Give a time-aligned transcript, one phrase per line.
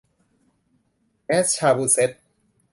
[1.25, 2.21] แมสซาชูเซ็ทส์